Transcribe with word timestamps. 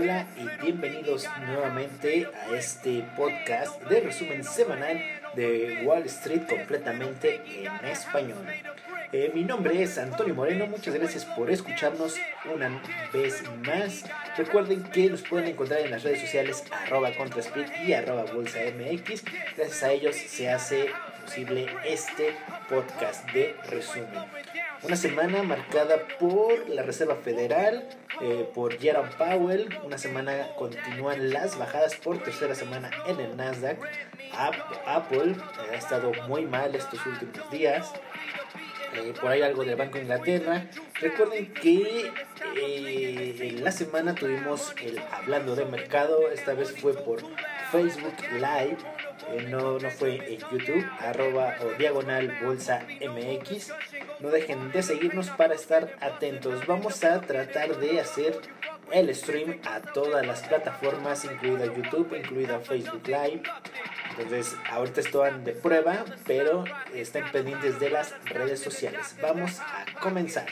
Hola 0.00 0.28
y 0.36 0.62
bienvenidos 0.62 1.26
nuevamente 1.44 2.28
a 2.32 2.54
este 2.54 3.04
podcast 3.16 3.82
de 3.82 4.00
resumen 4.00 4.44
semanal 4.44 4.96
de 5.34 5.82
Wall 5.84 6.04
Street 6.04 6.42
completamente 6.48 7.42
en 7.64 7.84
español. 7.84 8.46
Eh, 9.10 9.32
mi 9.34 9.42
nombre 9.42 9.82
es 9.82 9.98
Antonio 9.98 10.36
Moreno, 10.36 10.68
muchas 10.68 10.94
gracias 10.94 11.24
por 11.24 11.50
escucharnos 11.50 12.14
una 12.54 12.80
vez 13.12 13.42
más. 13.66 14.04
Recuerden 14.36 14.84
que 14.84 15.10
nos 15.10 15.22
pueden 15.22 15.48
encontrar 15.48 15.80
en 15.80 15.90
las 15.90 16.04
redes 16.04 16.20
sociales 16.20 16.62
arroba 16.70 17.10
y 17.84 17.92
arroba 17.92 18.22
bolsa 18.32 18.60
MX. 18.60 19.24
Gracias 19.56 19.82
a 19.82 19.90
ellos 19.90 20.14
se 20.14 20.48
hace 20.48 20.90
posible 21.24 21.66
este 21.84 22.36
podcast 22.68 23.28
de 23.32 23.56
resumen. 23.68 24.26
Una 24.84 24.94
semana 24.94 25.42
marcada 25.42 26.06
por 26.20 26.68
la 26.68 26.84
Reserva 26.84 27.16
Federal, 27.16 27.88
eh, 28.20 28.48
por 28.54 28.78
Jerome 28.78 29.10
Powell. 29.16 29.68
Una 29.84 29.98
semana 29.98 30.48
continúan 30.56 31.30
las 31.30 31.58
bajadas 31.58 31.96
por 31.96 32.18
tercera 32.22 32.54
semana 32.54 32.90
en 33.06 33.20
el 33.20 33.36
Nasdaq. 33.36 33.78
Apple 34.86 35.36
ha 35.70 35.74
estado 35.74 36.12
muy 36.28 36.46
mal 36.46 36.74
estos 36.74 37.04
últimos 37.06 37.50
días. 37.50 37.92
Eh, 38.94 39.12
por 39.20 39.30
ahí 39.30 39.42
algo 39.42 39.64
del 39.64 39.76
Banco 39.76 39.94
de 39.94 40.02
Inglaterra. 40.02 40.66
Recuerden 41.00 41.52
que 41.52 42.10
eh, 42.56 43.36
en 43.40 43.62
la 43.64 43.70
semana 43.70 44.14
tuvimos 44.14 44.74
el 44.82 44.98
hablando 45.12 45.54
de 45.54 45.64
mercado. 45.64 46.30
Esta 46.30 46.54
vez 46.54 46.72
fue 46.72 46.94
por 46.94 47.22
Facebook 47.70 48.16
Live. 48.32 48.78
no, 49.48 49.78
no 49.78 49.90
fue 49.90 50.16
en 50.34 50.38
YouTube, 50.38 50.86
arroba 51.00 51.54
o 51.62 51.78
diagonal 51.78 52.38
bolsa 52.42 52.86
MX. 53.00 53.72
No 54.20 54.30
dejen 54.30 54.72
de 54.72 54.82
seguirnos 54.82 55.30
para 55.30 55.54
estar 55.54 55.96
atentos. 56.00 56.66
Vamos 56.66 57.04
a 57.04 57.20
tratar 57.20 57.76
de 57.76 58.00
hacer 58.00 58.40
el 58.92 59.14
stream 59.14 59.60
a 59.64 59.80
todas 59.80 60.26
las 60.26 60.42
plataformas, 60.42 61.24
incluida 61.24 61.66
YouTube, 61.66 62.16
incluida 62.16 62.58
Facebook 62.60 63.06
Live. 63.06 63.42
Entonces, 64.10 64.56
ahorita 64.70 65.00
están 65.00 65.44
de 65.44 65.52
prueba, 65.52 66.04
pero 66.26 66.64
están 66.94 67.30
pendientes 67.30 67.78
de 67.78 67.90
las 67.90 68.14
redes 68.24 68.60
sociales. 68.60 69.16
Vamos 69.20 69.60
a 69.60 69.84
comenzar. 70.00 70.46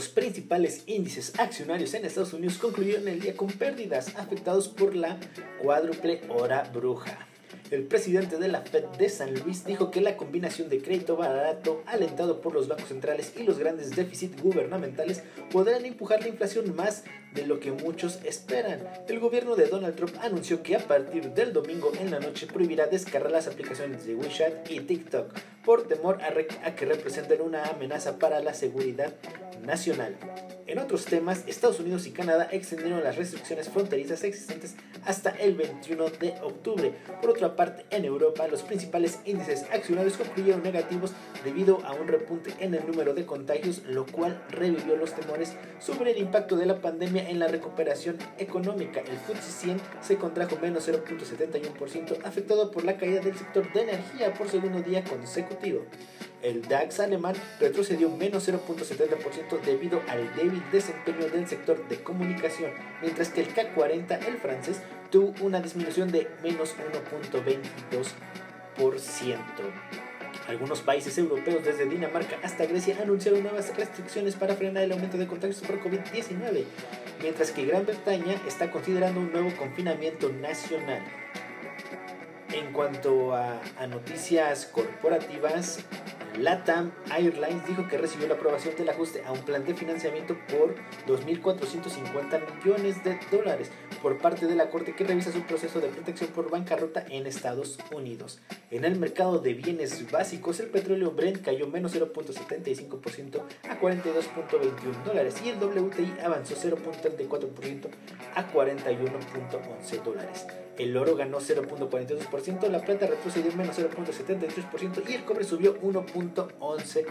Los 0.00 0.08
principales 0.08 0.84
índices 0.86 1.38
accionarios 1.38 1.92
en 1.92 2.06
Estados 2.06 2.32
Unidos 2.32 2.56
concluyeron 2.56 3.06
el 3.06 3.20
día 3.20 3.36
con 3.36 3.48
pérdidas 3.48 4.16
afectados 4.16 4.66
por 4.66 4.96
la 4.96 5.20
cuádruple 5.60 6.22
hora 6.30 6.62
bruja. 6.72 7.29
El 7.70 7.84
presidente 7.84 8.36
de 8.38 8.48
la 8.48 8.62
Fed 8.62 8.84
de 8.98 9.08
San 9.08 9.32
Luis 9.32 9.64
dijo 9.64 9.92
que 9.92 10.00
la 10.00 10.16
combinación 10.16 10.68
de 10.68 10.82
crédito 10.82 11.16
barato 11.16 11.84
alentado 11.86 12.40
por 12.40 12.52
los 12.52 12.66
bancos 12.66 12.88
centrales 12.88 13.32
y 13.38 13.44
los 13.44 13.60
grandes 13.60 13.94
déficits 13.94 14.42
gubernamentales 14.42 15.22
podrán 15.52 15.84
empujar 15.84 16.20
la 16.20 16.28
inflación 16.28 16.74
más 16.74 17.04
de 17.32 17.46
lo 17.46 17.60
que 17.60 17.70
muchos 17.70 18.18
esperan. 18.24 18.80
El 19.08 19.20
gobierno 19.20 19.54
de 19.54 19.68
Donald 19.68 19.94
Trump 19.94 20.16
anunció 20.20 20.64
que 20.64 20.74
a 20.74 20.80
partir 20.80 21.30
del 21.30 21.52
domingo 21.52 21.92
en 22.00 22.10
la 22.10 22.18
noche 22.18 22.48
prohibirá 22.48 22.88
descargar 22.88 23.30
las 23.30 23.46
aplicaciones 23.46 24.04
de 24.04 24.16
WeChat 24.16 24.68
y 24.68 24.80
TikTok 24.80 25.32
por 25.64 25.86
temor 25.86 26.18
a, 26.22 26.74
que 26.74 26.86
representen 26.86 27.40
una 27.40 27.64
amenaza 27.66 28.18
para 28.18 28.40
la 28.40 28.52
seguridad 28.52 29.14
nacional. 29.64 30.16
En 30.66 30.78
otros 30.78 31.04
temas, 31.04 31.44
Estados 31.46 31.80
Unidos 31.80 32.06
y 32.06 32.12
Canadá 32.12 32.48
extendieron 32.50 33.04
las 33.04 33.16
restricciones 33.16 33.68
fronterizas 33.68 34.24
existentes 34.24 34.74
hasta 35.04 35.30
el 35.30 35.54
21 35.54 36.10
de 36.10 36.34
octubre. 36.42 36.94
Por 37.20 37.30
otra 37.30 37.56
parte, 37.56 37.59
en 37.90 38.04
Europa, 38.04 38.48
los 38.48 38.62
principales 38.62 39.18
índices 39.26 39.64
accionarios 39.72 40.16
concluyeron 40.16 40.62
negativos 40.62 41.12
debido 41.44 41.84
a 41.84 41.92
un 41.92 42.08
repunte 42.08 42.54
en 42.58 42.74
el 42.74 42.86
número 42.86 43.12
de 43.12 43.26
contagios, 43.26 43.82
lo 43.86 44.06
cual 44.06 44.42
revivió 44.48 44.96
los 44.96 45.12
temores 45.14 45.52
sobre 45.78 46.12
el 46.12 46.18
impacto 46.18 46.56
de 46.56 46.66
la 46.66 46.80
pandemia 46.80 47.28
en 47.28 47.38
la 47.38 47.48
recuperación 47.48 48.16
económica. 48.38 49.00
El 49.00 49.18
FTSE 49.18 49.52
100 49.52 49.80
se 50.00 50.16
contrajo 50.16 50.56
menos 50.56 50.88
0.71%, 50.88 52.24
afectado 52.24 52.70
por 52.70 52.84
la 52.84 52.96
caída 52.96 53.20
del 53.20 53.36
sector 53.36 53.70
de 53.72 53.82
energía 53.82 54.32
por 54.32 54.48
segundo 54.48 54.80
día 54.80 55.04
consecutivo. 55.04 55.82
El 56.42 56.62
DAX 56.62 57.00
alemán 57.00 57.34
retrocedió 57.58 58.08
menos 58.08 58.48
0.70% 58.48 59.60
debido 59.60 60.00
al 60.08 60.34
débil 60.34 60.62
desempeño 60.72 61.28
del 61.28 61.46
sector 61.46 61.86
de 61.88 62.02
comunicación, 62.02 62.70
mientras 63.02 63.28
que 63.28 63.42
el 63.42 63.54
K40, 63.54 64.26
el 64.26 64.38
francés, 64.38 64.80
tuvo 65.10 65.34
una 65.44 65.60
disminución 65.60 66.10
de 66.10 66.28
menos 66.42 66.74
1.22%. 67.50 69.38
Algunos 70.48 70.80
países 70.80 71.16
europeos, 71.16 71.64
desde 71.64 71.86
Dinamarca 71.86 72.38
hasta 72.42 72.66
Grecia, 72.66 72.96
anunciaron 73.00 73.42
nuevas 73.42 73.74
restricciones 73.76 74.34
para 74.34 74.56
frenar 74.56 74.82
el 74.82 74.92
aumento 74.92 75.16
de 75.16 75.26
contagios 75.26 75.60
por 75.60 75.80
COVID-19, 75.80 76.64
mientras 77.22 77.52
que 77.52 77.66
Gran 77.66 77.86
Bretaña 77.86 78.34
está 78.48 78.70
considerando 78.70 79.20
un 79.20 79.30
nuevo 79.32 79.54
confinamiento 79.56 80.28
nacional. 80.30 81.02
En 82.52 82.72
cuanto 82.72 83.32
a, 83.34 83.60
a 83.78 83.86
noticias 83.86 84.66
corporativas, 84.66 85.84
LATAM 86.38 86.92
Airlines 87.10 87.66
dijo 87.66 87.86
que 87.88 87.98
recibió 87.98 88.28
la 88.28 88.34
aprobación 88.34 88.74
del 88.76 88.88
ajuste 88.88 89.22
a 89.24 89.32
un 89.32 89.40
plan 89.40 89.64
de 89.64 89.74
financiamiento 89.74 90.36
por 90.48 90.74
2.450 91.06 92.40
millones 92.56 93.02
de 93.04 93.18
dólares 93.30 93.70
por 94.02 94.18
parte 94.18 94.46
de 94.46 94.54
la 94.54 94.70
Corte 94.70 94.94
que 94.94 95.04
revisa 95.04 95.32
su 95.32 95.42
proceso 95.42 95.80
de 95.80 95.88
protección 95.88 96.30
por 96.30 96.50
bancarrota 96.50 97.04
en 97.08 97.26
Estados 97.26 97.78
Unidos. 97.92 98.40
En 98.70 98.84
el 98.84 98.98
mercado 98.98 99.38
de 99.38 99.54
bienes 99.54 100.10
básicos, 100.10 100.60
el 100.60 100.68
petróleo 100.68 101.10
Brent 101.10 101.42
cayó 101.42 101.66
menos 101.66 101.94
0.75% 101.94 103.42
a 103.68 103.80
42.21 103.80 105.04
dólares 105.04 105.34
y 105.44 105.50
el 105.50 105.56
WTI 105.56 106.14
avanzó 106.24 106.54
0.34% 106.54 107.88
a 108.34 108.52
41.11 108.52 110.02
dólares. 110.02 110.46
El 110.80 110.96
oro 110.96 111.14
ganó 111.14 111.40
0.42%, 111.40 112.68
la 112.68 112.80
plata 112.80 113.06
retrocedió 113.06 113.52
menos 113.52 113.78
0.73% 113.78 115.02
y 115.06 115.12
el 115.12 115.26
cobre 115.26 115.44
subió 115.44 115.78
1.11%. 115.82 117.04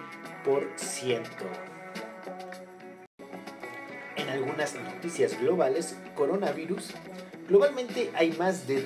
En 4.16 4.30
algunas 4.30 4.74
noticias 4.74 5.40
globales, 5.40 5.96
coronavirus 6.16 6.96
Globalmente 7.50 8.12
hay 8.14 8.32
más 8.34 8.68
de 8.68 8.82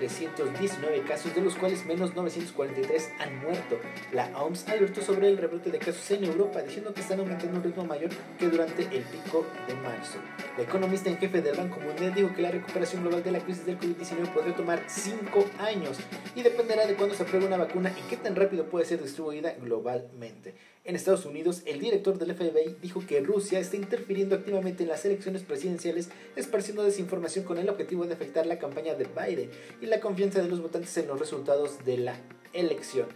30.319 0.00 1.06
casos, 1.06 1.34
de 1.34 1.42
los 1.42 1.54
cuales 1.54 1.84
menos 1.84 2.14
943 2.14 3.10
han 3.18 3.38
muerto. 3.40 3.78
La 4.12 4.26
OMS 4.38 4.68
alertó 4.68 5.02
sobre 5.02 5.28
el 5.28 5.36
rebrote 5.36 5.70
de 5.70 5.78
casos 5.78 6.10
en 6.10 6.24
Europa, 6.24 6.62
diciendo 6.62 6.94
que 6.94 7.02
están 7.02 7.20
aumentando 7.20 7.58
un 7.58 7.64
ritmo 7.64 7.84
mayor 7.84 8.10
que 8.38 8.48
durante 8.48 8.82
el 8.82 9.02
pico 9.04 9.46
de 9.68 9.74
marzo. 9.74 10.18
La 10.56 10.64
economista 10.64 11.10
en 11.10 11.18
jefe 11.18 11.42
del 11.42 11.56
Banco 11.56 11.80
Mundial 11.80 12.14
dijo 12.14 12.32
que 12.34 12.42
la 12.42 12.50
recuperación 12.50 13.02
global 13.02 13.22
de 13.22 13.32
la 13.32 13.40
crisis 13.40 13.66
del 13.66 13.78
COVID-19 13.78 14.32
podría 14.32 14.56
tomar 14.56 14.82
5 14.86 15.44
años 15.58 15.98
y 16.34 16.42
dependerá 16.42 16.86
de 16.86 16.94
cuándo 16.94 17.14
se 17.14 17.22
apruebe 17.22 17.46
una 17.46 17.56
vacuna 17.56 17.92
y 17.98 18.08
qué 18.08 18.16
tan 18.16 18.36
rápido 18.36 18.64
puede 18.66 18.86
ser 18.86 19.02
distribuida 19.02 19.54
globalmente. 19.60 20.54
En 20.82 20.96
Estados 20.96 21.26
Unidos, 21.26 21.62
el 21.66 21.78
director 21.78 22.18
del 22.18 22.34
FBI 22.34 22.76
dijo 22.80 23.04
que 23.06 23.20
Rusia 23.20 23.58
está 23.58 23.76
interfiriendo 23.76 24.34
activamente 24.34 24.82
en 24.82 24.88
las 24.88 25.04
elecciones 25.04 25.42
presidenciales, 25.42 26.08
esparciendo 26.36 26.82
desinformación 26.82 27.44
con 27.44 27.58
el 27.58 27.68
objetivo 27.68 28.06
de 28.06 28.14
afectar 28.14 28.46
la 28.46 28.58
campaña 28.58 28.94
de 28.94 29.04
Biden 29.04 29.50
y 29.82 29.86
la 29.90 30.00
confianza 30.00 30.40
de 30.40 30.48
los 30.48 30.62
votantes 30.62 30.96
en 30.96 31.08
los 31.08 31.18
resultados 31.18 31.84
de 31.84 31.98
la 31.98 32.16
elección. 32.52 33.08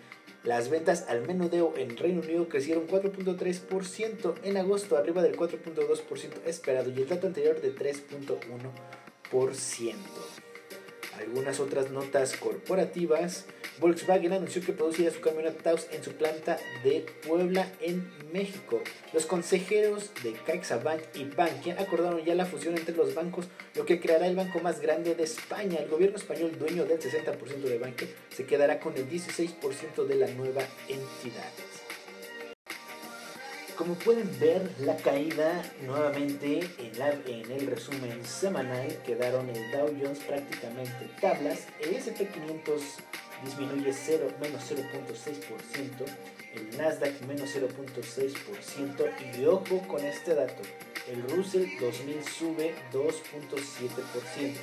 Las 0.42 0.68
ventas 0.68 1.06
al 1.08 1.26
menudeo 1.26 1.72
en 1.76 1.96
Reino 1.96 2.20
Unido 2.20 2.48
crecieron 2.48 2.86
4.3% 2.86 4.34
en 4.42 4.56
agosto, 4.58 4.98
arriba 4.98 5.22
del 5.22 5.36
4.2% 5.36 6.44
esperado 6.44 6.90
y 6.90 7.00
el 7.00 7.08
dato 7.08 7.28
anterior 7.28 7.62
de 7.62 7.74
3.1%. 7.74 9.94
Algunas 11.18 11.60
otras 11.60 11.90
notas 11.90 12.36
corporativas. 12.36 13.46
Volkswagen 13.78 14.32
anunció 14.32 14.62
que 14.62 14.72
producirá 14.72 15.10
su 15.10 15.20
camioneta 15.20 15.62
Taos 15.62 15.88
en 15.90 16.02
su 16.02 16.12
planta 16.12 16.58
de 16.84 17.04
Puebla 17.26 17.68
en 17.80 18.08
México. 18.32 18.80
Los 19.12 19.26
consejeros 19.26 20.10
de 20.22 20.32
CaixaBank 20.32 21.00
y 21.14 21.24
Bankia 21.24 21.76
acordaron 21.80 22.24
ya 22.24 22.34
la 22.34 22.46
fusión 22.46 22.76
entre 22.76 22.94
los 22.94 23.14
bancos, 23.14 23.46
lo 23.74 23.84
que 23.84 24.00
creará 24.00 24.26
el 24.26 24.36
banco 24.36 24.60
más 24.60 24.80
grande 24.80 25.14
de 25.14 25.24
España. 25.24 25.78
El 25.78 25.88
gobierno 25.88 26.16
español, 26.16 26.56
dueño 26.58 26.84
del 26.84 27.00
60% 27.00 27.62
de 27.62 27.78
Bankia, 27.78 28.08
se 28.30 28.46
quedará 28.46 28.78
con 28.78 28.96
el 28.96 29.08
16% 29.08 30.06
de 30.06 30.14
la 30.14 30.28
nueva 30.28 30.62
entidad. 30.88 31.52
Como 33.76 33.94
pueden 33.94 34.30
ver, 34.38 34.70
la 34.78 34.96
caída 34.96 35.64
nuevamente 35.84 36.60
en, 36.78 37.50
el 37.50 37.66
resumen 37.66 38.24
semanal 38.24 38.86
quedaron 39.04 39.50
el 39.50 39.72
Dow 39.72 39.88
Jones 40.00 40.20
prácticamente 40.20 41.10
tablas, 41.20 41.66
el 41.80 41.96
SP500 41.96 42.80
disminuye 43.44 43.92
0, 43.92 44.28
menos 44.40 44.62
0.6%, 44.70 46.06
el 46.54 46.78
Nasdaq 46.78 47.20
menos 47.22 47.50
0.6% 47.54 49.38
y 49.38 49.44
ojo 49.46 49.82
con 49.88 50.04
este 50.04 50.34
dato, 50.34 50.62
el 51.08 51.22
Russell 51.30 51.66
2000 51.80 52.24
sube 52.24 52.74
2.7%, 52.92 54.54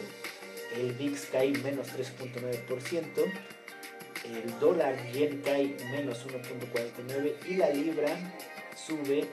el 0.77 0.93
VIX 0.93 1.25
cae 1.31 1.51
menos 1.59 1.87
3.9%, 1.89 3.31
el 4.25 4.59
dólar 4.59 5.11
yen 5.11 5.41
cae 5.41 5.75
menos 5.91 6.25
1.49 6.25 7.35
y 7.47 7.55
la 7.55 7.71
libra 7.71 8.15
sube 8.75 9.27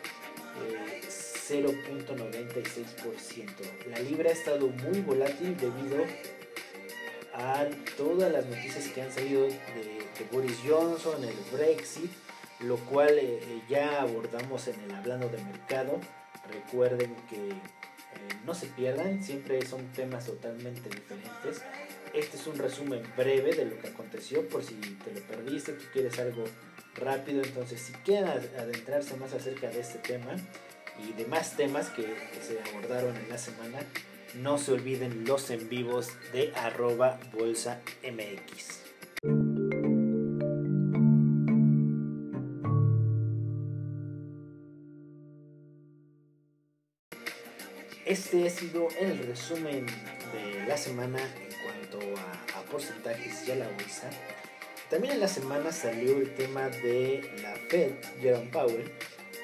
0.96%. 1.49 3.91
La 3.91 3.99
libra 4.00 4.31
ha 4.31 4.33
estado 4.33 4.69
muy 4.69 5.00
volátil 5.00 5.56
debido 5.56 6.05
a 6.05 6.38
todas 7.96 8.32
las 8.32 8.46
noticias 8.46 8.88
que 8.88 9.02
han 9.02 9.12
salido 9.12 9.43
de, 9.44 9.99
Boris 10.32 10.58
Johnson, 10.67 11.23
el 11.23 11.56
Brexit, 11.56 12.11
lo 12.61 12.76
cual 12.76 13.11
eh, 13.11 13.38
eh, 13.40 13.62
ya 13.69 14.02
abordamos 14.02 14.67
en 14.67 14.81
el 14.81 14.94
Hablando 14.94 15.29
de 15.29 15.38
Mercado. 15.44 16.00
Recuerden 16.50 17.14
que 17.31 17.50
eh, 17.50 17.55
no 18.44 18.55
se 18.55 18.67
pierdan, 18.67 19.23
siempre 19.23 19.64
son 19.64 19.87
temas 19.93 20.26
totalmente 20.26 20.88
diferentes. 20.88 21.62
Este 22.12 22.37
es 22.37 22.46
un 22.49 22.58
resumen 22.58 23.02
breve 23.17 23.55
de 23.55 23.67
lo 23.67 23.79
que 23.79 23.88
aconteció 23.88 24.49
por 24.49 24.64
si 24.64 24.75
te 24.75 25.12
lo 25.12 25.20
perdiste, 25.20 25.73
tú 25.73 25.85
quieres 25.93 26.19
algo 26.19 26.44
rápido. 26.96 27.43
Entonces, 27.43 27.81
si 27.81 27.93
quieren 27.93 28.29
adentrarse 28.29 29.17
más 29.17 29.32
acerca 29.32 29.69
de 29.69 29.81
este 29.81 29.99
tema 29.99 30.35
y 30.99 31.12
demás 31.12 31.56
temas 31.56 31.90
que, 31.90 32.02
que 32.02 32.43
se 32.43 32.58
abordaron 32.70 33.17
en 33.17 33.29
la 33.29 33.38
semana, 33.38 33.79
no 34.34 34.58
se 34.58 34.72
olviden 34.72 35.25
los 35.25 35.50
en 35.50 35.69
vivos 35.69 36.10
de 36.32 36.52
arroba 36.54 37.19
bolsa 37.32 37.80
mx. 38.02 38.82
Este 48.08 48.46
ha 48.46 48.50
sido 48.50 48.88
el 48.98 49.19
resumen 49.19 49.84
de 49.84 50.66
la 50.66 50.78
semana 50.78 51.19
en 51.20 51.52
cuanto 51.62 51.98
a, 52.56 52.62
porcentajes 52.70 53.46
y 53.46 53.52
a 53.52 53.56
la 53.56 53.69
bolsa. 53.69 54.08
También 54.88 55.14
en 55.14 55.20
la 55.20 55.28
semana 55.28 55.72
salió 55.72 56.16
el 56.16 56.34
tema 56.34 56.70
de 56.70 57.30
la 57.42 57.54
Fed, 57.69 57.96
Jerome 58.19 58.50
Powell, 58.50 58.90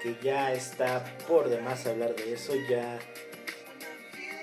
que 0.02 0.16
ya 0.22 0.52
está 0.54 1.04
por 1.28 1.50
demás 1.50 1.86
hablar 1.86 2.14
de 2.16 2.32
eso, 2.32 2.54
ya 2.66 2.98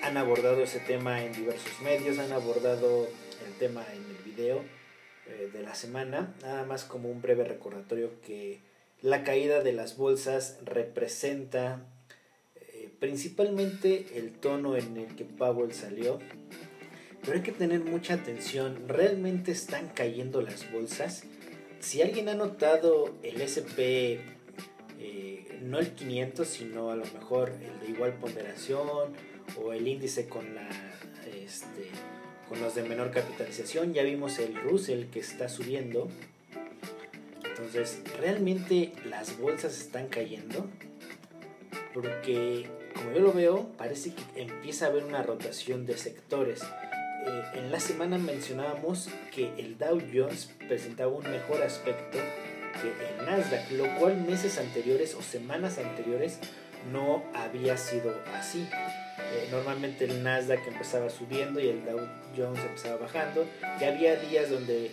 han 0.01 0.18
abordado 0.18 0.63
ese 0.63 0.80
tema 0.80 1.24
en 1.24 1.33
diversos 1.33 1.81
medios, 1.81 2.18
han 2.18 2.31
abordado 2.31 3.07
el 3.45 3.53
tema 3.59 3.86
en 3.94 4.03
el 4.15 4.24
video 4.24 4.63
eh, 5.27 5.50
de 5.53 5.62
la 5.62 5.75
semana, 5.75 6.33
nada 6.42 6.65
más 6.65 6.83
como 6.83 7.09
un 7.09 7.21
breve 7.21 7.44
recordatorio 7.44 8.09
que 8.25 8.59
la 9.01 9.24
caída 9.24 9.63
de 9.63 9.74
las 9.74 9.98
bolsas 9.98 10.59
representa 10.63 11.86
eh, 12.56 12.89
principalmente 13.00 14.07
el 14.15 14.31
tono 14.31 14.75
en 14.75 14.98
el 14.98 15.15
que 15.15 15.25
Powell 15.25 15.74
salió, 15.74 16.19
pero 17.21 17.33
hay 17.33 17.44
que 17.44 17.51
tener 17.51 17.81
mucha 17.81 18.15
atención, 18.15 18.88
realmente 18.88 19.51
están 19.51 19.89
cayendo 19.89 20.42
las 20.42 20.71
bolsas. 20.71 21.24
Si 21.80 22.01
alguien 22.01 22.30
ha 22.30 22.36
notado 22.36 23.15
el 23.24 23.42
SP, 23.42 24.21
eh, 25.00 25.59
no 25.62 25.80
el 25.80 25.92
500, 25.94 26.48
sino 26.48 26.89
a 26.89 26.95
lo 26.95 27.06
mejor 27.06 27.51
el 27.51 27.80
de 27.80 27.92
igual 27.92 28.13
ponderación, 28.13 29.13
o 29.61 29.73
el 29.73 29.88
índice 29.88 30.27
con 30.27 30.55
la 30.55 30.67
este, 31.25 31.89
con 32.49 32.61
los 32.61 32.75
de 32.75 32.83
menor 32.83 33.11
capitalización. 33.11 33.93
Ya 33.93 34.03
vimos 34.03 34.39
el 34.39 34.55
Russell 34.55 35.05
que 35.05 35.19
está 35.19 35.49
subiendo. 35.49 36.09
Entonces 37.43 38.01
realmente 38.19 38.93
las 39.05 39.38
bolsas 39.38 39.77
están 39.77 40.07
cayendo 40.07 40.67
porque 41.93 42.65
como 42.95 43.13
yo 43.13 43.19
lo 43.19 43.33
veo 43.33 43.69
parece 43.77 44.13
que 44.13 44.41
empieza 44.41 44.85
a 44.85 44.89
haber 44.89 45.03
una 45.03 45.21
rotación 45.21 45.85
de 45.85 45.97
sectores. 45.97 46.61
Eh, 46.63 47.43
en 47.55 47.71
la 47.71 47.79
semana 47.79 48.17
mencionábamos 48.17 49.09
que 49.33 49.51
el 49.57 49.77
Dow 49.77 50.01
Jones 50.11 50.51
presentaba 50.67 51.11
un 51.11 51.29
mejor 51.29 51.61
aspecto 51.61 52.17
que 52.81 52.88
el 52.89 53.25
Nasdaq 53.25 53.71
lo 53.71 53.99
cual 53.99 54.17
meses 54.21 54.57
anteriores 54.57 55.13
o 55.13 55.21
semanas 55.21 55.77
anteriores 55.77 56.39
no 56.91 57.23
había 57.33 57.77
sido 57.77 58.15
así 58.33 58.67
eh, 59.19 59.48
normalmente 59.52 60.06
el 60.06 60.24
Nasdaq 60.24 60.68
empezaba 60.68 61.10
subiendo 61.10 61.60
y 61.60 61.69
el 61.69 61.86
Dow 61.86 62.00
Jones 62.36 62.60
empezaba 62.60 62.98
bajando. 62.98 63.46
Y 63.80 63.84
había 63.84 64.16
días 64.16 64.50
donde 64.50 64.92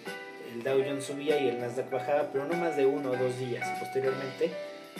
el 0.53 0.62
Dow 0.62 0.82
Jones 0.85 1.05
subía 1.05 1.41
y 1.41 1.49
el 1.49 1.61
Nasdaq 1.61 1.91
bajaba, 1.91 2.31
pero 2.32 2.47
no 2.47 2.55
más 2.55 2.76
de 2.76 2.87
uno 2.87 3.11
o 3.11 3.17
dos 3.17 3.38
días. 3.38 3.69
Posteriormente 3.79 4.50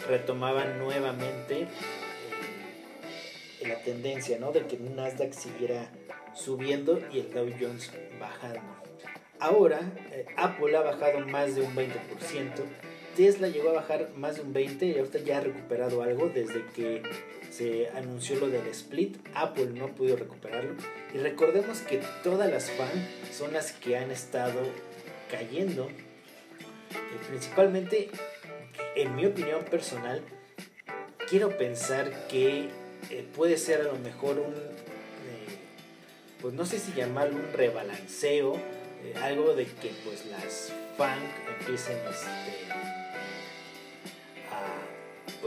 retomaban 0.07 0.79
nuevamente 0.79 1.67
eh, 3.61 3.67
la 3.67 3.75
tendencia 3.83 4.37
¿no? 4.39 4.51
de 4.51 4.65
que 4.65 4.75
el 4.77 4.95
Nasdaq 4.95 5.33
siguiera 5.33 5.89
subiendo 6.33 6.99
y 7.11 7.19
el 7.19 7.33
Dow 7.33 7.49
Jones 7.59 7.91
bajando. 8.19 8.61
Ahora 9.39 9.79
eh, 10.11 10.25
Apple 10.35 10.75
ha 10.75 10.81
bajado 10.81 11.19
más 11.27 11.55
de 11.55 11.61
un 11.61 11.75
20%. 11.75 11.89
Tesla 13.19 13.49
llegó 13.49 13.71
a 13.71 13.73
bajar 13.73 14.11
más 14.15 14.37
de 14.37 14.43
un 14.43 14.53
20% 14.53 14.95
y 14.95 14.97
ahorita 14.97 15.19
ya 15.19 15.39
ha 15.39 15.41
recuperado 15.41 16.03
algo 16.03 16.29
desde 16.29 16.63
que 16.67 17.03
se 17.51 17.89
anunció 17.89 18.39
lo 18.39 18.47
del 18.47 18.65
split, 18.67 19.17
Apple 19.33 19.71
no 19.75 19.87
ha 19.87 19.87
podido 19.89 20.15
recuperarlo. 20.15 20.75
Y 21.13 21.17
recordemos 21.17 21.79
que 21.79 21.99
todas 22.23 22.49
las 22.49 22.71
fans 22.71 23.03
son 23.37 23.51
las 23.51 23.73
que 23.73 23.97
han 23.97 24.09
estado 24.09 24.61
cayendo. 25.29 25.89
Eh, 25.89 27.19
principalmente, 27.27 28.09
en 28.95 29.13
mi 29.17 29.25
opinión 29.25 29.65
personal, 29.65 30.21
quiero 31.29 31.57
pensar 31.57 32.25
que 32.29 32.69
eh, 33.09 33.27
puede 33.35 33.57
ser 33.57 33.81
a 33.81 33.83
lo 33.83 33.97
mejor 33.97 34.39
un, 34.39 34.53
eh, 34.53 35.57
pues 36.41 36.53
no 36.53 36.65
sé 36.65 36.79
si 36.79 36.93
llamarlo 36.93 37.35
un 37.35 37.51
rebalanceo, 37.51 38.55
algo 39.21 39.55
de 39.55 39.65
que 39.65 39.91
pues 40.05 40.25
las 40.25 40.73
fans 40.97 41.23
empiecen 41.59 41.97
este, 42.09 42.68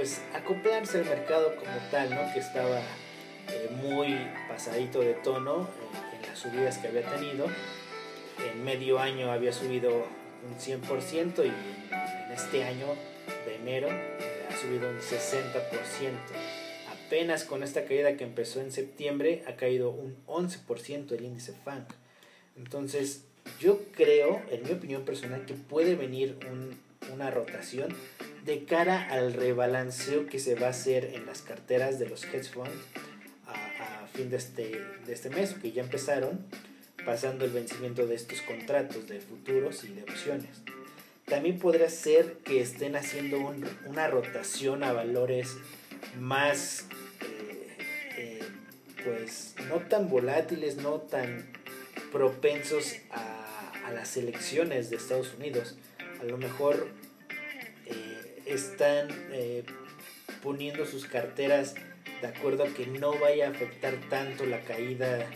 pues 0.03 0.21
acoplarse 0.35 0.99
al 0.99 1.05
mercado 1.05 1.55
como 1.55 1.71
tal, 1.93 2.11
¿no? 2.11 2.33
Que 2.33 2.41
estaba 2.41 2.81
eh, 2.81 3.71
muy 3.81 4.19
pasadito 4.49 4.99
de 4.99 5.15
tono 5.15 5.63
eh, 5.63 6.17
en 6.17 6.29
las 6.29 6.41
subidas 6.41 6.79
que 6.79 6.89
había 6.89 7.09
tenido. 7.09 7.47
En 8.51 8.65
medio 8.65 8.99
año 8.99 9.31
había 9.31 9.53
subido 9.53 10.09
un 10.45 10.59
100% 10.59 11.47
y 11.47 11.53
en 12.27 12.33
este 12.33 12.65
año 12.65 12.87
de 13.47 13.55
enero 13.55 13.87
eh, 13.93 14.49
ha 14.51 14.57
subido 14.57 14.91
un 14.91 14.99
60%. 14.99 15.53
Apenas 17.07 17.45
con 17.45 17.63
esta 17.63 17.85
caída 17.85 18.17
que 18.17 18.25
empezó 18.25 18.61
en 18.61 18.73
septiembre 18.73 19.45
ha 19.47 19.55
caído 19.55 19.91
un 19.91 20.17
11% 20.27 21.13
el 21.13 21.25
índice 21.25 21.53
FANC. 21.65 21.89
Entonces 22.57 23.23
yo 23.61 23.79
creo, 23.93 24.43
en 24.51 24.65
mi 24.65 24.73
opinión 24.73 25.05
personal, 25.05 25.47
que 25.47 25.55
puede 25.55 25.95
venir 25.95 26.41
una 27.13 27.31
rotación 27.31 27.95
de 28.45 28.65
cara 28.65 29.09
al 29.11 29.35
rebalanceo 29.35 30.27
que 30.27 30.39
se 30.39 30.55
va 30.55 30.69
a 30.69 30.71
hacer 30.71 31.13
en 31.15 31.27
las 31.27 31.43
carteras 31.43 31.99
de 31.99 32.09
los 32.09 32.25
hedge 32.25 32.51
funds 32.51 32.71
a, 33.47 34.07
fin 34.13 34.31
de 34.31 34.37
este, 34.37 34.85
de 35.07 35.13
este 35.13 35.31
mes, 35.31 35.55
que 35.55 35.73
ya 35.73 35.83
empezaron, 35.83 36.45
pasando 37.07 37.45
el 37.45 37.51
vencimiento 37.51 38.07
de 38.07 38.15
estos 38.15 38.43
contratos 38.43 39.09
de 39.09 39.21
futuros 39.21 39.85
y 39.85 39.95
de 39.95 40.03
opciones. 40.03 40.63
También 41.25 41.59
podría 41.59 41.89
ser 41.89 42.39
que 42.45 42.61
estén 42.61 42.95
haciendo 42.95 43.55
una 43.87 44.09
rotación 44.09 44.85
a 44.85 44.93
valores 44.93 45.57
más, 46.19 46.87
eh, 47.23 47.79
eh, 48.19 48.41
pues, 49.03 49.55
no 49.69 49.79
tan 49.81 50.11
volátiles, 50.11 50.77
no 50.77 51.01
tan 51.01 51.47
propensos 52.11 52.97
a, 53.11 53.73
a 53.87 53.93
las 53.93 54.17
elecciones 54.19 54.91
de 54.91 54.97
Estados 54.97 55.33
Unidos. 55.39 55.77
A 56.21 56.25
lo 56.25 56.37
mejor 56.37 56.89
están 58.53 59.09
eh, 59.33 59.65
poniendo 60.43 60.85
sus 60.87 61.07
carteras 61.07 61.75
de 62.21 62.29
acuerdo 62.29 62.65
a 62.65 62.69
que 62.69 62.87
no 62.87 63.19
vaya 63.19 63.49
a 63.49 63.51
afectar 63.51 63.95
tanto 64.09 64.47
la 64.47 64.61
caída 64.61 65.27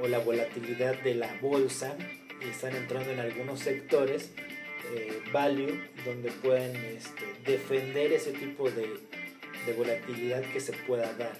o 0.00 0.08
la 0.08 0.18
volatilidad 0.18 1.00
de 1.02 1.14
la 1.14 1.32
bolsa 1.40 1.96
y 2.44 2.50
están 2.50 2.74
entrando 2.74 3.12
en 3.12 3.20
algunos 3.20 3.60
sectores 3.60 4.32
eh, 4.92 5.22
value 5.32 5.80
donde 6.04 6.30
pueden 6.30 6.76
este, 6.76 7.24
defender 7.50 8.12
ese 8.12 8.32
tipo 8.32 8.70
de, 8.70 8.86
de, 9.66 9.72
volatilidad 9.72 10.42
que 10.52 10.60
se 10.60 10.72
pueda 10.72 11.12
dar. 11.14 11.36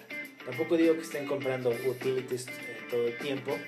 Tampoco 0.46 0.76
digo 0.76 0.94
que 0.94 1.02
estén 1.02 1.26
comprando 1.26 1.70
utilities 1.86 2.46
eh, 2.48 2.78
todo 2.90 3.06
el 3.06 3.18
tiempo, 3.18 3.58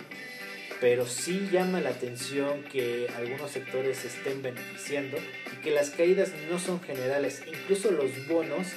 pero 0.80 1.06
sí 1.06 1.48
llama 1.50 1.80
la 1.80 1.90
atención 1.90 2.62
que 2.64 3.08
algunos 3.16 3.50
sectores 3.50 3.98
se 3.98 4.08
estén 4.08 4.42
beneficiando 4.42 5.16
y 5.52 5.62
que 5.62 5.70
las 5.70 5.90
caídas 5.90 6.32
no 6.50 6.58
son 6.58 6.80
generales. 6.80 7.42
Incluso 7.46 7.90
los 7.90 8.26
bonos 8.28 8.68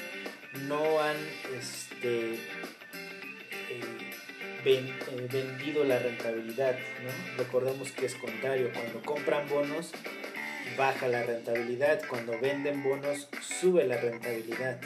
no 0.67 1.01
han 1.01 1.17
este, 1.57 2.33
eh, 2.33 3.99
eh, 4.65 5.27
vendido 5.31 5.83
la 5.83 5.99
rentabilidad. 5.99 6.77
Recordemos 7.37 7.91
que 7.91 8.05
es 8.05 8.15
contrario. 8.15 8.71
Cuando 8.73 9.01
compran 9.01 9.47
bonos 9.49 9.91
baja 10.77 11.07
la 11.07 11.23
rentabilidad. 11.23 12.01
Cuando 12.07 12.39
venden 12.39 12.83
bonos 12.83 13.27
sube 13.41 13.85
la 13.85 13.97
rentabilidad. 13.97 14.79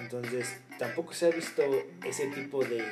Entonces 0.00 0.56
tampoco 0.78 1.12
se 1.14 1.26
ha 1.26 1.30
visto 1.30 1.62
ese 2.04 2.26
tipo 2.28 2.64
de 2.64 2.84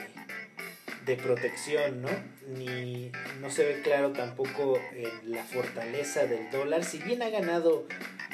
de 1.11 1.17
protección, 1.17 2.03
¿no? 2.03 2.09
Ni 2.57 3.11
no 3.41 3.51
se 3.51 3.65
ve 3.65 3.83
claro 3.83 4.13
tampoco 4.13 4.81
en 4.95 5.33
la 5.33 5.43
fortaleza 5.43 6.25
del 6.27 6.49
dólar. 6.53 6.85
Si 6.85 6.99
bien 6.99 7.21
ha 7.23 7.31
ganado 7.31 7.89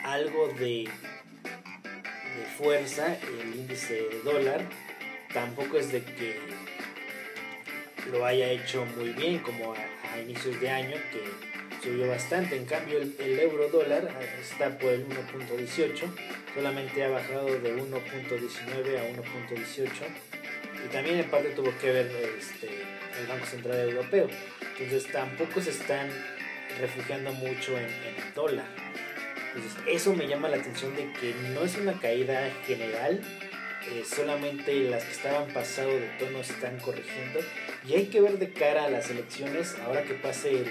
algo 0.04 0.48
de, 0.48 0.86
fuerza 2.58 3.16
el 3.16 3.54
índice 3.60 4.06
dólar, 4.24 4.60
tampoco 5.32 5.78
es 5.78 5.90
de 5.90 6.02
que 6.02 6.38
lo 8.10 8.26
haya 8.26 8.50
hecho 8.50 8.84
muy 8.96 9.10
bien 9.10 9.38
como 9.38 9.72
a, 9.72 10.20
inicios 10.20 10.60
de 10.60 10.68
año 10.68 10.96
que 11.12 11.82
subió 11.82 12.08
bastante. 12.08 12.56
En 12.56 12.66
cambio 12.66 12.98
el, 12.98 13.16
el 13.18 13.40
euro 13.40 13.70
dólar 13.70 14.10
está 14.38 14.78
por 14.78 14.92
el 14.92 15.06
1.18, 15.08 15.92
solamente 16.54 17.04
ha 17.04 17.08
bajado 17.08 17.46
de 17.46 17.74
1.19 17.74 18.98
a 18.98 19.22
1.18 19.22 20.35
y 20.84 20.88
también 20.88 21.18
en 21.20 21.30
parte 21.30 21.50
tuvo 21.50 21.76
que 21.78 21.90
ver 21.90 22.10
este, 22.38 22.68
el 23.20 23.26
Banco 23.26 23.46
Central 23.46 23.78
Europeo. 23.80 24.28
Entonces 24.78 25.10
tampoco 25.10 25.60
se 25.60 25.70
están 25.70 26.08
refugiando 26.80 27.32
mucho 27.32 27.76
en, 27.78 27.84
el 27.84 28.34
dólar. 28.34 28.66
Entonces 29.54 29.80
eso 29.86 30.14
me 30.14 30.26
llama 30.26 30.48
la 30.48 30.58
atención 30.58 30.94
de 30.96 31.12
que 31.12 31.34
no 31.54 31.62
es 31.64 31.76
una 31.76 31.98
caída 31.98 32.50
general, 32.66 33.22
eh, 33.90 34.04
solamente 34.04 34.90
las 34.90 35.04
que 35.04 35.12
estaban 35.12 35.52
pasado 35.52 35.88
de 35.88 36.08
tono 36.18 36.42
se 36.42 36.52
están 36.52 36.78
corrigiendo 36.78 37.40
y 37.86 37.94
hay 37.94 38.06
que 38.06 38.20
ver 38.20 38.38
de 38.38 38.52
cara 38.52 38.84
a 38.84 38.90
las 38.90 39.10
elecciones 39.10 39.76
ahora 39.84 40.02
que 40.02 40.14
pase 40.14 40.64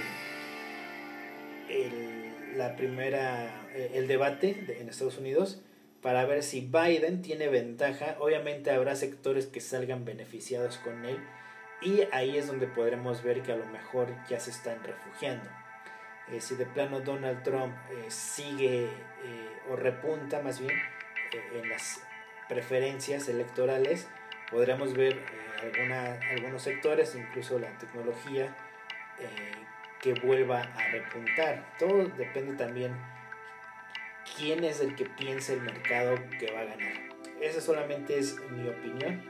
el, 1.70 2.58
la 2.58 2.76
primera 2.76 3.68
eh, 3.74 3.92
el 3.96 4.08
debate 4.08 4.66
en 4.80 4.90
Estados 4.90 5.18
Unidos 5.18 5.62
para 6.06 6.24
ver 6.26 6.44
si 6.44 6.62
Biden 6.62 7.24
tiene 7.24 7.48
ventaja. 7.48 8.16
Obviamente 8.20 8.70
habrá 8.70 8.96
sectores 8.96 9.48
que 9.48 9.60
salgan 9.60 10.06
beneficiados 10.06 10.78
con 10.78 11.04
él 11.04 11.18
y 11.82 12.04
ahí 12.12 12.38
es 12.38 12.46
donde 12.46 12.68
podremos 12.68 13.24
ver 13.24 13.42
que 13.42 13.54
a 13.54 13.56
lo 13.56 13.66
mejor 13.66 14.10
ya 14.30 14.40
se 14.40 14.52
están 14.52 14.84
refugiando. 14.84 15.50
Eh, 16.32 16.42
si 16.42 16.54
de 16.58 16.68
plano 16.68 17.00
Donald 17.00 17.42
Trump 17.42 17.74
eh, 17.90 18.06
sigue 18.10 18.84
eh, 18.84 19.50
o 19.72 19.76
repunta 19.76 20.44
más 20.44 20.60
bien 20.60 20.80
en 21.56 21.70
las 21.70 22.04
preferencias 22.48 23.28
electorales, 23.28 24.08
podremos 24.52 24.94
ver 24.94 25.20
alguna, 25.60 26.20
algunos 26.38 26.62
sectores, 26.62 27.16
incluso 27.16 27.58
la 27.58 27.76
tecnología, 27.80 28.56
que 30.04 30.14
vuelva 30.14 30.62
a 30.62 30.88
repuntar. 30.92 31.76
Todo 31.80 32.06
depende 32.10 32.54
también 32.54 32.96
quién 34.38 34.64
es 34.64 34.80
el 34.80 34.96
que 34.96 35.06
piensa 35.06 35.54
el 35.54 35.62
mercado 35.62 36.16
que 36.40 36.52
va 36.52 36.62
a 36.62 36.66
ganar. 36.66 36.94
Esa 37.42 37.62
solamente 37.62 38.18
es 38.18 38.38
mi 38.52 38.68
opinión. 38.68 39.22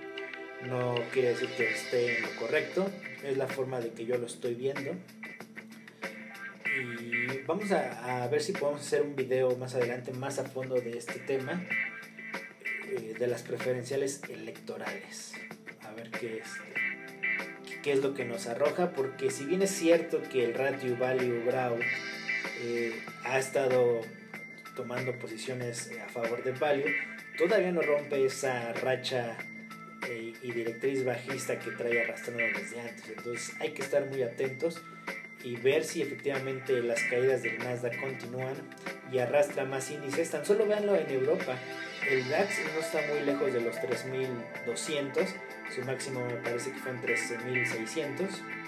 No 0.63 0.95
quiere 1.11 1.29
decir 1.29 1.49
que 1.49 1.69
esté 1.69 2.17
en 2.17 2.23
lo 2.23 2.35
correcto. 2.39 2.89
Es 3.23 3.37
la 3.37 3.47
forma 3.47 3.79
de 3.79 3.91
que 3.91 4.05
yo 4.05 4.17
lo 4.17 4.25
estoy 4.25 4.55
viendo. 4.55 4.95
Y 6.75 7.41
vamos 7.45 7.71
a, 7.71 8.27
ver 8.27 8.41
si 8.41 8.51
podemos 8.51 8.81
hacer 8.81 9.01
un 9.01 9.15
video 9.15 9.55
más 9.57 9.75
adelante 9.75 10.11
más 10.11 10.39
a 10.39 10.45
fondo 10.45 10.75
de 10.75 10.97
este 10.97 11.19
tema. 11.19 11.63
Eh, 12.89 13.15
de 13.17 13.27
las 13.27 13.43
preferenciales 13.43 14.21
electorales. 14.29 15.33
A 15.81 15.91
ver 15.93 16.11
qué 16.11 16.37
es, 16.37 16.49
qué 17.83 17.91
es 17.93 17.99
lo 17.99 18.13
que 18.13 18.25
nos 18.25 18.47
arroja. 18.47 18.91
Porque 18.91 19.31
si 19.31 19.45
bien 19.45 19.61
es 19.61 19.71
cierto 19.71 20.21
que 20.31 20.45
el 20.45 20.53
ratio 20.53 20.95
value 20.97 21.43
brow 21.45 21.77
eh, 22.61 22.93
ha 23.23 23.39
estado 23.39 24.01
tomando 24.75 25.13
posiciones 25.13 25.87
eh, 25.87 26.01
a 26.01 26.09
favor 26.09 26.43
de 26.43 26.51
value, 26.51 26.91
todavía 27.37 27.71
no 27.71 27.81
rompe 27.81 28.25
esa 28.25 28.73
racha 28.73 29.37
eh, 30.09 30.33
y 30.41 30.51
directriz 30.51 31.03
bajista 31.03 31.57
que 31.59 31.71
trae 31.71 32.03
arrastrando 32.03 32.43
desde 32.59 32.81
antes. 32.81 33.09
Entonces 33.09 33.55
hay 33.59 33.71
que 33.71 33.81
estar 33.81 34.05
muy 34.05 34.21
atentos 34.23 34.81
y 35.43 35.55
ver 35.57 35.83
si 35.83 36.01
efectivamente 36.01 36.81
las 36.81 37.01
caídas 37.03 37.43
del 37.43 37.59
Nasdaq 37.59 37.99
continúan 38.01 38.55
y 39.11 39.19
arrastra 39.19 39.65
más 39.65 39.91
índices. 39.91 40.31
Tan 40.31 40.45
solo 40.45 40.65
véanlo 40.65 40.95
en 40.95 41.09
Europa. 41.09 41.57
El 42.09 42.27
DAX 42.29 42.59
no 42.73 42.79
está 42.79 43.01
muy 43.11 43.21
lejos 43.25 43.53
de 43.53 43.61
los 43.61 43.75
3.200. 43.77 45.27
Su 45.73 45.81
máximo 45.81 46.25
me 46.25 46.35
parece 46.35 46.71
que 46.71 46.77
fue 46.77 46.91
en 46.91 47.01
13.600 47.01 48.64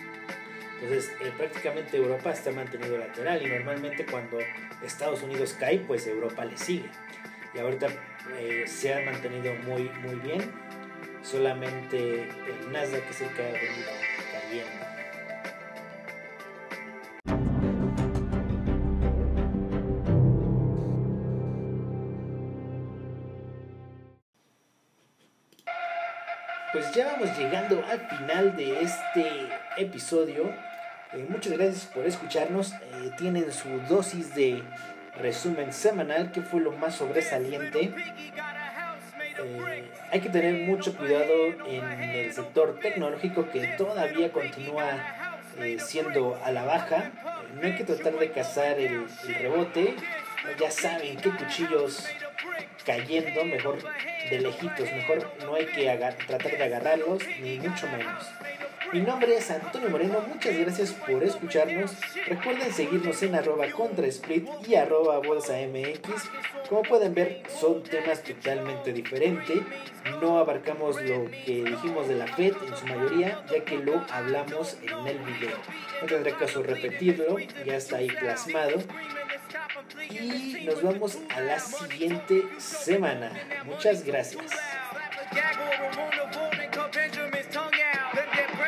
entonces, 0.80 1.12
eh, 1.22 1.34
prácticamente 1.36 1.98
Europa 1.98 2.32
está 2.32 2.52
mantenido 2.52 2.98
lateral 2.98 3.42
y 3.42 3.50
normalmente 3.50 4.06
cuando 4.06 4.38
Estados 4.84 5.24
Unidos 5.24 5.56
cae, 5.60 5.80
pues 5.80 6.06
Europa 6.06 6.46
le 6.46 6.56
sigue. 6.56 6.90
Y 7.56 7.58
ahorita 7.58 7.88
eh, 8.38 8.66
se 8.68 8.94
ha 8.94 9.04
mantenido 9.04 9.54
muy, 9.66 9.90
muy 10.02 10.16
bien. 10.18 10.52
Solamente 11.24 12.30
el 12.30 12.72
Nasdaq 12.72 13.10
es 13.10 13.22
el 13.22 13.30
que 13.34 13.42
ha 13.42 13.52
venido 13.52 13.92
cayendo. 14.32 14.88
Pues 26.72 26.94
ya 26.94 27.08
vamos 27.14 27.36
llegando 27.36 27.84
al 27.84 28.08
final 28.08 28.56
de 28.56 28.82
este 28.84 29.50
episodio 29.78 30.67
eh, 31.14 31.26
muchas 31.30 31.54
gracias 31.54 31.86
por 31.86 32.06
escucharnos. 32.06 32.74
Eh, 32.74 33.12
tienen 33.18 33.52
su 33.52 33.70
dosis 33.90 34.36
de 34.36 34.64
resumen 35.20 35.74
semanal, 35.74 36.32
que 36.32 36.42
fue 36.42 36.62
lo 36.62 36.72
más 36.72 36.96
sobresaliente. 36.96 37.94
Eh, 39.40 39.92
hay 40.12 40.20
que 40.20 40.30
tener 40.30 40.68
mucho 40.68 40.96
cuidado 40.98 41.34
en 41.68 41.84
el 41.84 42.34
sector 42.34 42.80
tecnológico 42.80 43.50
que 43.50 43.68
todavía 43.78 44.32
continúa 44.32 45.34
siendo 45.80 46.40
a 46.44 46.52
la 46.52 46.66
baja. 46.66 47.12
no 47.56 47.66
hay 47.66 47.76
que 47.76 47.84
tratar 47.84 48.14
de 48.20 48.32
cazar 48.32 48.80
el, 48.80 49.06
el 49.28 49.36
rebote. 49.36 49.96
Ya 50.60 50.70
saben 50.72 51.18
qué 51.18 51.32
cuchillos 51.32 52.08
cayendo, 52.86 53.44
mejor 53.44 53.78
de 54.30 54.40
lejitos, 54.40 54.92
mejor 54.94 55.30
no 55.44 55.56
hay 55.56 55.66
que 55.66 55.86
tratar 56.26 56.58
de 56.58 56.64
agarrarlos, 56.64 57.22
ni 57.42 57.60
mucho 57.60 57.88
menos. 57.88 58.24
Mi 58.94 59.02
nombre 59.02 59.36
es 59.36 59.52
Antonio 59.52 59.90
Moreno, 59.90 60.22
muchas 60.28 60.58
gracias 60.58 60.92
por 60.92 61.22
escucharnos. 61.22 61.92
Recuerden 62.26 62.72
seguirnos 62.72 63.22
en 63.22 63.36
arroba 63.36 63.70
contrasplit 63.70 64.48
y 64.66 64.76
arroba 64.76 65.20
bolsa 65.20 65.54
mx. 65.68 66.30
Como 66.70 66.84
pueden 66.84 67.14
ver, 67.14 67.44
son 67.60 67.84
temas 67.84 68.24
totalmente 68.24 68.94
diferentes. 68.94 69.60
No 70.22 70.40
abarcamos 70.40 71.02
lo 71.02 71.26
que 71.26 71.66
dijimos 71.66 72.08
de 72.08 72.16
la 72.16 72.28
FED 72.28 72.54
en 72.66 72.78
su 72.78 72.86
mayoría, 72.86 73.44
ya 73.52 73.66
que 73.66 73.78
lo 73.78 74.06
hablamos 74.10 74.78
en 74.82 75.08
el 75.08 75.20
video. 75.20 75.58
No 76.02 76.08
tendré 76.08 76.34
caso 76.34 76.64
repetirlo, 76.64 77.38
ya 77.66 77.76
está 77.76 77.98
ahí 77.98 78.08
plasmado. 78.08 78.82
Y 80.10 80.64
nos 80.66 80.82
vemos 80.82 81.18
a 81.36 81.42
la 81.42 81.60
siguiente 81.60 82.48
semana. 82.58 83.32
Muchas 83.66 84.06
gracias. 84.06 84.52